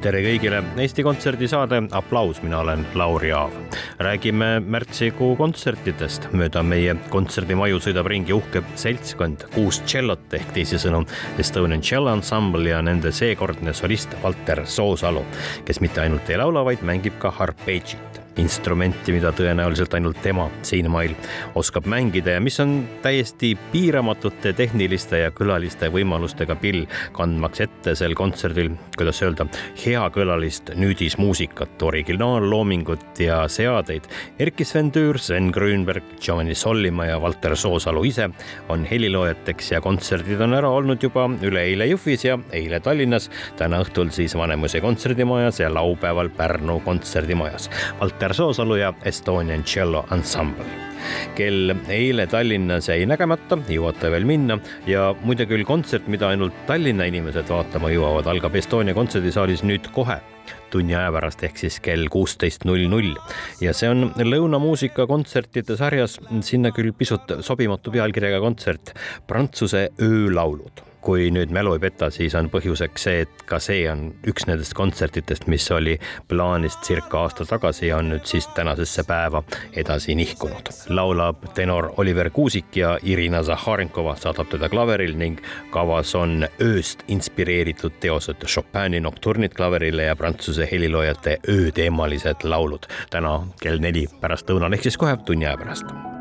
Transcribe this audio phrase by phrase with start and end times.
[0.00, 3.52] Tere kõigile, Eesti Kontserdi saade Applaus, mina olen Lauri Aav.
[3.98, 11.02] räägime märtsikuu kontsertidest, mööda meie kontserdimaju sõidab ringi uhke seltskond, kuus tšellot ehk teisisõnu
[11.38, 15.24] Estonian Cello Ensemble ja nende seekordne solist Valter Soosalu,
[15.68, 21.14] kes mitte ainult ei laula, vaid mängib ka harpeetšit instrumenti, mida tõenäoliselt ainult tema siinmail
[21.58, 26.86] oskab mängida ja mis on täiesti piiramatute tehniliste ja külaliste võimalustega pill,
[27.16, 29.46] kandmaks ette sel kontserdil, kuidas öelda,
[29.82, 34.08] heakõlalist nüüdismuusikat, originaalloomingut ja seadeid.
[34.40, 38.30] Erkki Sven Tüür, Sven Grünberg, Giovanni Sollimaa ja Valter Soosalu ise
[38.72, 44.12] on heliloojateks ja kontserdid on ära olnud juba üleeile Jõhvis ja eile Tallinnas, täna õhtul
[44.14, 47.70] siis Vanemuise kontserdimajas ja laupäeval Pärnu kontserdimajas.
[48.00, 50.64] Valter Peeter Soosalu ja Estonian Cello Ensemble
[51.34, 54.54] kel eile Tallinnas jäi nägemata, jõuate veel minna
[54.86, 60.20] ja muide küll kontsert, mida ainult Tallinna inimesed vaatama jõuavad, algab Estonia kontserdisaalis nüüd kohe
[60.70, 63.16] tunni aja pärast ehk siis kell kuusteist null null.
[63.64, 68.94] Ja see on lõunamuusika kontsertide sarjas sinna küll pisut sobimatu pealkirjaga kontsert
[69.26, 74.10] Prantsuse öölaulud kui nüüd mälu ei peta, siis on põhjuseks see, et ka see on
[74.28, 75.96] üks nendest kontsertidest, mis oli
[76.28, 79.42] plaanis circa aasta tagasi ja on nüüd siis tänasesse päeva
[79.76, 80.70] edasi nihkunud.
[80.88, 85.40] laulab tenor Oliver Kuusik ja Irina Zaharenkova saadab teda klaveril ning
[85.70, 92.86] kavas on ööst inspireeritud teosed Chopini nokturnid klaverile ja prantsuse heliloojate ööteemalised laulud.
[93.10, 96.19] täna kell neli pärastlõunal ehk siis kohe tunni aja pärast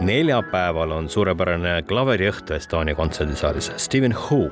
[0.00, 3.70] neljapäeval on suurepärane klaveriõhtu Estonia kontserdisaalis.
[3.76, 4.48] Steven Ho,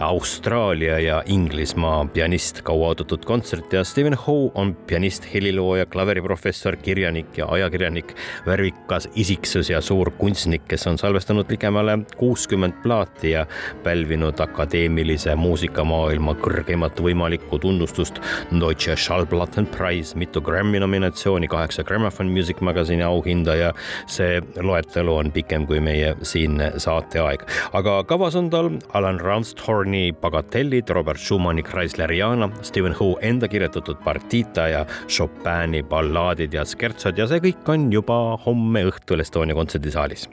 [0.00, 7.46] Austraalia ja Inglismaa pianist, kauaoodatud kontsert ja Steven Ho on pianist, helilooja, klaveriprofessor, kirjanik ja
[7.50, 8.14] ajakirjanik,
[8.46, 13.46] värvikas isiksus ja suur kunstnik, kes on salvestanud ligemale kuuskümmend plaati ja
[13.82, 18.22] pälvinud akadeemilise muusikamaailma kõrgeimat võimalikku tunnustust.
[18.60, 23.72] Deutsche Schallplattenpreis, mitu Grammy nominatsiooni, kaheksa Gramophone Music Magazine'i auhinda ja
[24.06, 27.44] see loetelu on pikem kui meie siinne saateaeg.
[27.72, 34.68] aga kavas on tal Alan Ramsthorni bagatellid, Robert Schumanni Chrysleriana, Steven Hu enda kirjutatud partiita
[34.68, 40.28] ja Chopini ballaadid ja skertsod ja see kõik on juba homme õhtul Estonia kontserdisaalis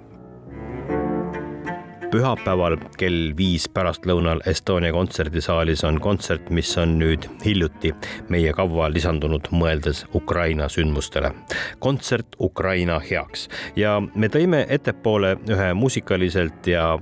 [2.15, 7.91] pühapäeval kell viis pärastlõunal Estonia kontserdisaalis on kontsert, mis on nüüd hiljuti
[8.31, 11.33] meie kavva lisandunud, mõeldes Ukraina sündmustele.
[11.79, 16.97] kontsert Ukraina heaks ja me tõime ettepoole ühe muusikaliselt ja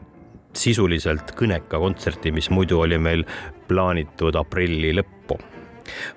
[0.54, 3.26] sisuliselt kõneka kontserti, mis muidu oli meil
[3.68, 5.23] plaanitud aprilli lõppu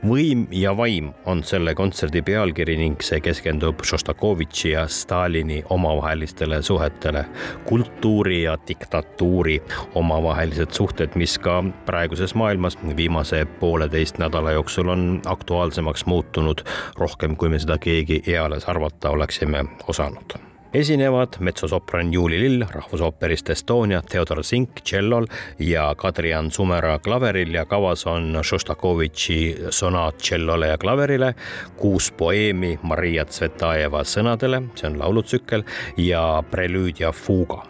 [0.07, 7.25] võim ja vaim on selle kontserdi pealkiri ning see keskendub Šostakovitši ja Stalini omavahelistele suhetele.
[7.65, 9.63] kultuuri ja diktatuuri
[9.95, 16.61] omavahelised suhted, mis ka praeguses maailmas viimase pooleteist nädala jooksul on aktuaalsemaks muutunud
[16.99, 24.03] rohkem, kui me seda keegi eales arvata oleksime osanud esinevad metsosopran Juuli Lill Rahvusooperist Estonia,
[24.03, 25.27] Theodor Zink tšellol
[25.59, 29.39] ja Kadrian Sumera klaveril ja kavas on Šostakovitši
[29.71, 31.35] sonaat tšellole ja klaverile,
[31.77, 35.65] kuus poeemi Maria Tsvetajeva sõnadele, see on laulutsükkel,
[35.97, 37.63] ja prelüüd ja fuuga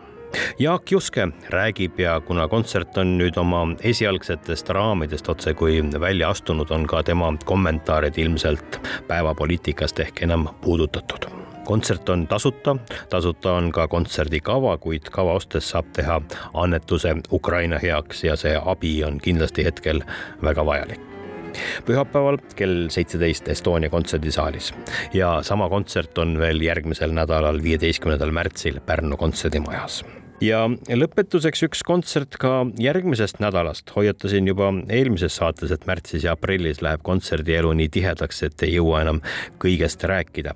[0.59, 6.71] Jaak Juske räägib ja kuna kontsert on nüüd oma esialgsetest raamidest otse kui välja astunud,
[6.71, 12.77] on ka tema kommentaarid ilmselt päevapoliitikast ehk enam puudutatud kontsert on tasuta,
[13.11, 16.21] tasuta on ka kontserdikava, kuid kava ostes saab teha
[16.55, 20.03] annetuse Ukraina heaks ja see abi on kindlasti hetkel
[20.43, 21.13] väga vajalik
[21.87, 24.75] pühapäeval kell seitseteist Estonia kontserdisaalis
[25.17, 30.03] ja sama kontsert on veel järgmisel nädalal, viieteistkümnendal märtsil Pärnu kontserdimajas
[30.45, 33.91] ja lõpetuseks üks kontsert ka järgmisest nädalast.
[33.97, 39.03] hoiatasin juba eelmises saates, et märtsis ja aprillis läheb kontserdielu nii tihedaks, et ei jõua
[39.07, 39.23] enam
[39.63, 40.55] kõigest rääkida.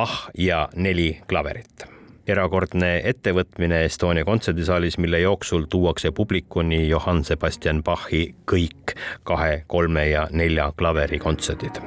[0.00, 1.84] Bach ja neli klaverit.
[2.26, 8.94] erakordne ettevõtmine Estonia kontserdisaalis, mille jooksul tuuakse publikuni Johann Sebastian Bachi kõik
[9.28, 11.82] kahe, kolme ja nelja klaveri kontserdid.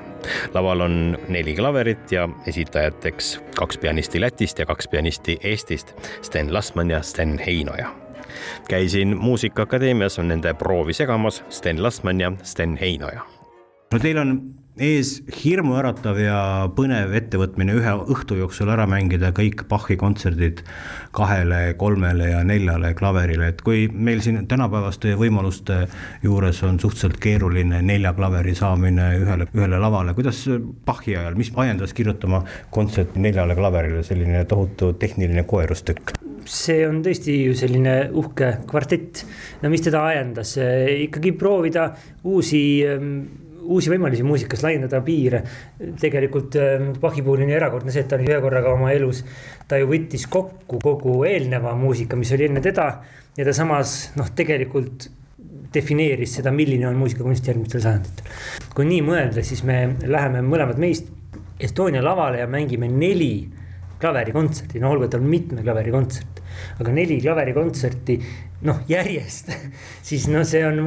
[0.54, 6.90] laval on neli klaverit ja esitajateks kaks pianisti Lätist ja kaks pianisti Eestist, Sten Lasman
[6.90, 7.90] ja Sten Heinoja
[8.70, 13.26] käisin Muusikaakadeemias nende proovi segamas Sten Lasman ja Sten Heinoja.
[13.94, 16.38] no teil on ees hirmuäratav ja
[16.74, 20.64] põnev ettevõtmine ühe õhtu jooksul ära mängida kõik Bachi kontserdid
[21.14, 25.84] kahele, kolmele ja neljale klaverile, et kui meil siin tänapäevaste võimaluste
[26.26, 30.42] juures on suhteliselt keeruline nelja klaveri saamine ühele, ühele lavale, kuidas
[30.86, 32.42] Bachi ajal, mis ajendas kirjutama
[32.74, 36.18] kontserti neljale klaverile, selline tohutu tehniline koerustükk?
[36.44, 39.22] see on tõesti ju selline uhke kvartett,
[39.62, 41.86] no mis teda ajendas, ikkagi proovida
[42.28, 42.60] uusi
[43.64, 45.44] uusi võimalusi muusikas, laiendada piire.
[46.00, 46.58] tegelikult
[47.00, 49.24] Bachi ähm, puhul on ju erakordne see, et ta on ühe korraga oma elus,
[49.68, 52.88] ta ju võttis kokku kogu eelneva muusika, mis oli enne teda.
[53.38, 55.10] ja ta samas noh, tegelikult
[55.74, 58.30] defineeris seda, milline on muusikakunst järgmistel sajanditel.
[58.76, 61.12] kui nii mõelda, siis me läheme mõlemad meist
[61.64, 63.48] Estonia lavale ja mängime neli
[64.02, 66.34] klaverikontserti, no olgu, et on mitme klaverikontserti
[66.82, 68.18] aga neli klaverikontserti
[68.68, 69.52] noh, järjest,
[70.08, 70.84] siis no see on,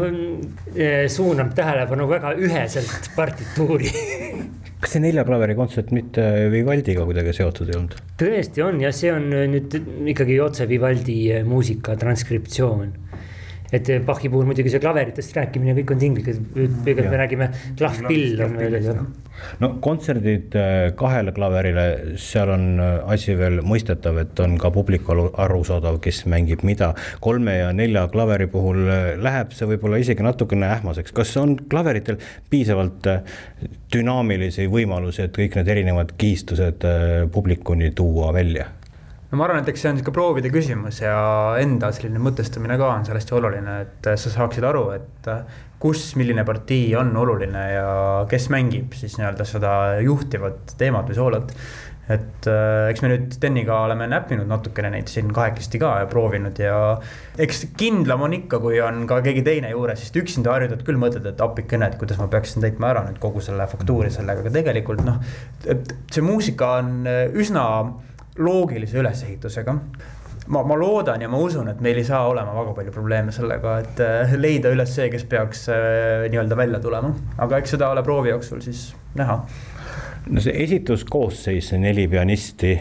[0.74, 3.92] eh, suunab tähelepanu väga üheselt partituuri
[4.80, 7.96] kas see nelja klaveri kontsert mitte Vivaldiga kuidagi seotud ei olnud?
[8.20, 9.76] tõesti on ja see on nüüd
[10.12, 12.92] ikkagi otse Vivaldi eh, muusika transkriptsioon
[13.74, 17.48] et Bachi puhul muidugi see klaveritest rääkimine, kõik on tinglik, kõigepealt me räägime,
[17.78, 18.94] klahvpill on veel ja.
[19.62, 21.86] no kontserdid äh, kahele klaverile,
[22.20, 26.92] seal on äh, asi veel mõistetav, et on ka publikul arusaadav, kes mängib mida.
[27.20, 32.20] kolme ja nelja klaveri puhul äh, läheb see võib-olla isegi natukene ähmaseks, kas on klaveritel
[32.50, 33.10] piisavalt
[33.92, 36.84] dünaamilisi võimalusi, et kõik need erinevad kihistused
[37.32, 38.70] publikuni tuua välja?
[39.30, 41.16] No ma arvan, et eks see on sihuke proovide küsimus ja
[41.62, 45.32] enda selline mõtestamine ka on seal hästi oluline, et sa saaksid aru, et
[45.82, 47.90] kus, milline partii on oluline ja
[48.30, 49.74] kes mängib siis nii-öelda seda
[50.04, 51.52] juhtivat teemat või soolat.
[52.06, 56.60] et äh, eks me nüüd Steniga oleme näppinud natukene neid siin kahekesti ka ja proovinud
[56.62, 56.76] ja
[57.42, 61.26] eks kindlam on ikka, kui on ka keegi teine juures, sest üksinda harjutad küll mõtled,
[61.26, 65.02] et appikene, et kuidas ma peaksin täitma ära nüüd kogu selle faktuuri sellega, aga tegelikult
[65.02, 65.18] noh,
[65.66, 67.66] et see muusika on üsna
[68.38, 69.76] loogilise ülesehitusega
[70.46, 73.78] ma, ma loodan ja ma usun, et meil ei saa olema väga palju probleeme sellega,
[73.82, 78.04] et äh, leida üles see, kes peaks äh, nii-öelda välja tulema, aga eks seda ole
[78.06, 78.88] proovi jooksul siis
[79.18, 79.40] näha.
[80.30, 82.76] no see esituskoosseis, see neli pianisti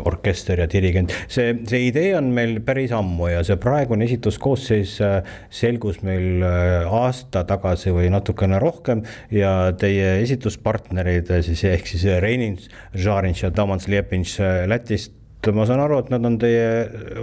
[0.00, 5.32] orkester ja dirigent, see, see idee on meil päris ammu ja see praegune esituskoosseis äh,
[5.52, 12.58] selgus meil aasta tagasi või natukene rohkem ja teie esituspartnerid siis ehk siis Reinin
[12.98, 14.38] Žarinš ja Tamans Lepinš
[14.70, 16.66] Lätist ma saan aru, et nad on teie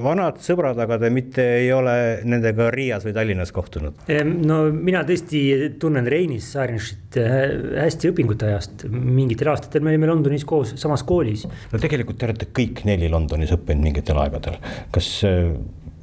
[0.03, 1.93] vanad sõbrad, aga te mitte ei ole
[2.27, 4.01] nendega Riias või Tallinnas kohtunud?
[4.27, 5.41] no mina tõesti
[5.79, 7.37] tunnen Reinis Saarinšit äh,
[7.85, 11.45] hästi õpingute ajast, mingitel aastatel me olime Londonis koos samas koolis.
[11.47, 14.59] no tegelikult te olete kõik neli Londonis õppinud mingitel aegadel,
[14.91, 15.53] kas äh,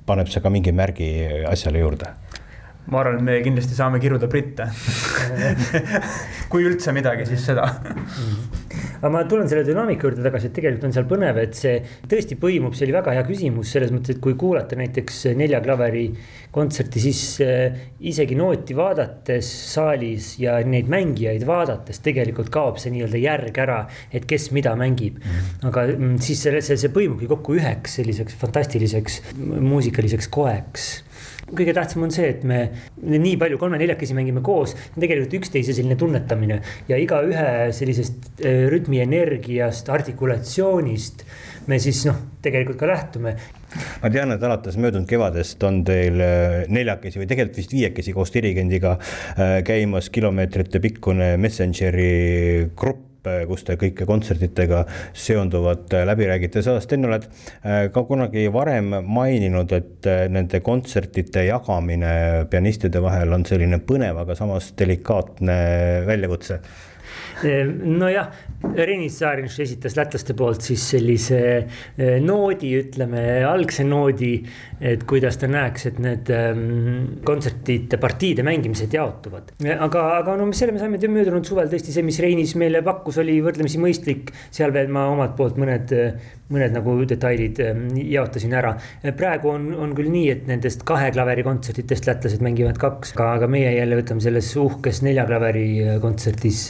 [0.09, 1.11] paneb see ka mingi märgi
[1.51, 2.15] asjale juurde?
[2.87, 4.71] ma arvan, et me kindlasti saame kiruda britte
[6.53, 7.67] kui üldse midagi, siis seda
[8.97, 11.77] aga ma tulen selle dünaamika juurde tagasi, et tegelikult on seal põnev, et see
[12.09, 16.07] tõesti põimub, see oli väga hea küsimus selles mõttes, et kui kuulata näiteks nelja klaveri
[16.55, 17.79] kontserti, siis äh,
[18.09, 23.81] isegi nooti vaadates saalis ja neid mängijaid vaadates tegelikult kaob see nii-öelda järg ära,
[24.13, 25.21] et kes mida mängib.
[25.67, 30.89] Aga mm, siis see, see, see põimubki kokku üheks selliseks fantastiliseks muusikaliseks koeks
[31.47, 32.61] kõige tähtsam on see, et me
[33.03, 36.61] nii palju kolme-neljakesi mängime koos, tegelikult üksteise selline tunnetamine
[36.91, 41.27] ja igaühe sellisest äh, rütmienergiast, artikulatsioonist
[41.71, 43.37] me siis noh, tegelikult ka lähtume.
[44.03, 48.33] ma tean, et alates möödunud kevadest on teil äh, neljakesi või tegelikult vist viiekesi koos
[48.35, 53.05] dirigendiga äh, käimas kilomeetrite pikkune Messengeri grupp
[53.49, 54.85] kus te kõike kontsertidega
[55.17, 61.47] seonduvat äh, läbi räägite, sa, Sten, oled äh, ka kunagi varem maininud, et nende kontsertide
[61.49, 65.57] jagamine pianistide vahel on selline põnev, aga samas delikaatne
[66.07, 66.61] väljakutse
[67.45, 68.31] nojah,
[68.77, 71.39] Renis Saarinš esitas lätlaste poolt siis sellise
[72.25, 74.33] noodi, ütleme algse noodi,
[74.81, 76.63] et kuidas ta näeks, et need ähm,
[77.27, 79.53] kontsertide partiide mängimised jaotuvad.
[79.77, 83.39] aga, aga no selle me saime möödunud suvel tõesti see, mis Reinis meile pakkus, oli
[83.45, 84.33] võrdlemisi mõistlik.
[84.51, 85.93] seal veel ma omalt poolt mõned,
[86.53, 87.61] mõned nagu detailid
[88.03, 88.75] jaotasin ära.
[89.17, 93.77] praegu on, on küll nii, et nendest kahe klaveri kontsertidest lätlased mängivad kaks, aga meie
[93.77, 95.69] jälle võtame selles uhkes nelja klaveri
[96.03, 96.67] kontserdis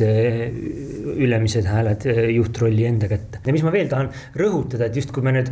[1.17, 3.41] ülemised hääled juhtrolli enda kätte.
[3.45, 5.51] ja mis ma veel tahan rõhutada, et just kui me nüüd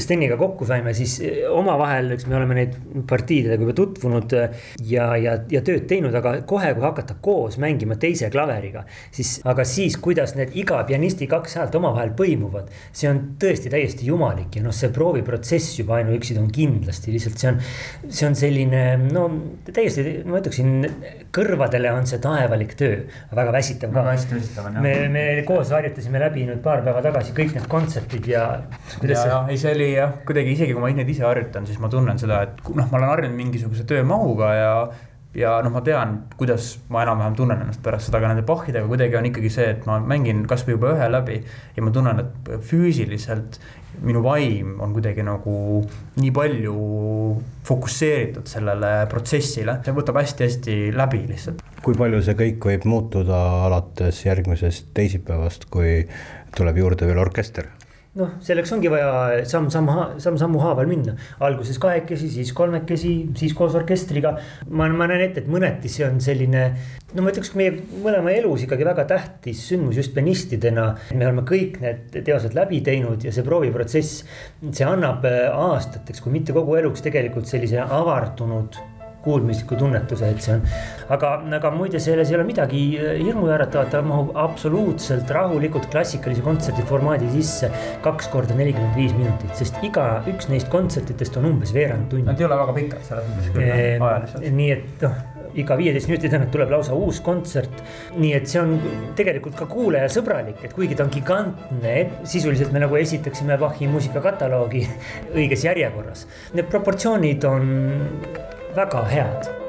[0.00, 1.18] Steniga kokku saime, siis
[1.50, 2.76] omavahel, eks me oleme neid
[3.08, 4.32] partiidega juba tutvunud
[4.88, 8.84] ja, ja, ja tööd teinud, aga kohe, kui hakata koos mängima teise klaveriga,
[9.14, 14.08] siis, aga siis, kuidas need iga pianisti kaks häält omavahel põimuvad, see on tõesti täiesti
[14.08, 17.60] jumalik ja noh, see prooviprotsess juba ainuüksi on kindlasti lihtsalt see on,
[18.08, 19.26] see on selline no
[19.68, 20.88] täiesti, ma ütleksin,
[21.34, 24.00] kõrvadele on see taevalik töö, väga väsitav ka.
[24.00, 24.84] väga hästi väsitav on jah.
[24.84, 28.44] me, me koos harjutasime läbi nüüd paar päeva tagasi kõik need kontserdid ja.
[29.02, 31.90] ja, ja ei, see oli jah, kuidagi isegi kui ma neid ise harjutan, siis ma
[31.92, 34.70] tunnen seda, et noh, ma olen harjunud mingisuguse töömahuga ja
[35.34, 39.18] ja noh, ma tean, kuidas ma enam-vähem tunnen ennast pärast seda, aga nende Bachidega kuidagi
[39.18, 41.40] on ikkagi see, et ma mängin kasvõi juba ühe läbi
[41.74, 43.58] ja ma tunnen, et füüsiliselt
[44.06, 45.56] minu vaim on kuidagi nagu
[46.20, 46.76] nii palju
[47.66, 51.62] fokusseeritud sellele protsessile, see võtab hästi-hästi läbi lihtsalt.
[51.84, 56.04] Kui palju see kõik võib muutuda alates järgmisest teisipäevast, kui
[56.56, 57.68] tuleb juurde veel orkester?
[58.14, 59.88] noh, selleks ongi vaja samm-samm,
[60.22, 61.16] samm-sammu haaval minna.
[61.42, 64.36] alguses kahekesi, siis kolmekesi, siis koos orkestriga.
[64.70, 66.62] ma, ma näen ette, et mõneti see on selline,
[67.14, 67.74] no ma ütleks, meie
[68.04, 70.86] mõlema elus ikkagi väga tähtis sündmus just pianistidena.
[71.10, 74.24] me oleme kõik need teosed läbi teinud ja see prooviprotsess,
[74.70, 78.78] see annab äh, aastateks, kui mitte kogu eluks tegelikult sellise avardunud
[79.24, 80.64] kuulmisliku tunnetuse, et see on.
[81.16, 86.86] aga, aga muide, selles ei ole midagi äh, hirmuäratavat, ta mahub absoluutselt rahulikult klassikalise kontserdi
[86.88, 87.70] formaadi sisse.
[88.04, 92.28] kaks korda nelikümmend viis minutit, sest igaüks neist kontsertidest on umbes veerand tundi.
[92.28, 94.50] Nad ei ole väga pikad selles mõttes küll ehm, ajaliselt.
[94.60, 95.22] nii et noh
[95.60, 97.82] iga viieteist minuti tagant tuleb lausa uus kontsert.
[98.16, 98.74] nii et see on
[99.18, 101.94] tegelikult ka kuulajasõbralik, et kuigi ta on gigantne,
[102.30, 104.84] sisuliselt me nagu esitaksime Bachi muusikakataloogi
[105.38, 106.26] õiges järjekorras.
[106.54, 107.70] Need proportsioonid on
[108.74, 109.63] väga head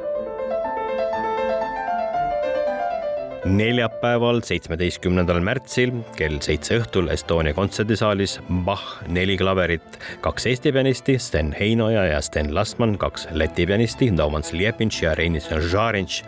[3.46, 11.52] neljapäeval, seitsmeteistkümnendal märtsil kell seitse õhtul Estonia kontserdisaalis Bach neli klaverit, kaks Eesti pianisti, Sten
[11.54, 16.24] Heinoja ja Sten Lastman, kaks Läti pianisti, Daumann Sljepinš ja Reinis Žarinš.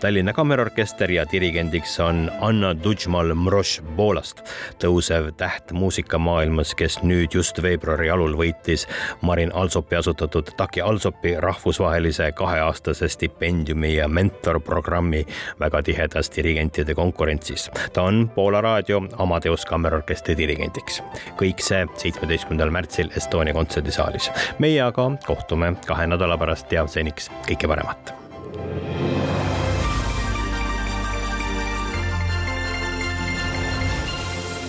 [0.00, 4.40] Tallinna Kammerorkester ja dirigendiks on Anna Dudžmal-Mroš Poolast,
[4.80, 8.86] tõusev täht muusikamaailmas, kes nüüd just veebruari alul võitis
[9.20, 15.26] Marin Alsopi asutatud Taki Alsopi rahvusvahelise kaheaastase stipendiumi ja mentorprogrammi
[15.60, 17.70] väga tihedas dirigendis dirigentide konkurentsis.
[17.92, 21.02] ta on Poola raadio Amadeus kammerorkestri dirigendiks.
[21.36, 24.30] kõik see seitsmeteistkümnendal märtsil Estonia kontserdisaalis.
[24.58, 28.14] meie aga kohtume kahe nädala pärast ja seniks kõike paremat.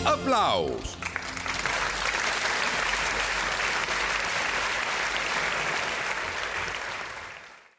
[0.06, 0.93] aplaus